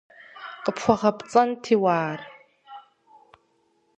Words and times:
КъыпхуэгъэпцӀэнти 0.63 1.75
уэ 1.81 1.85
ар! 2.09 2.19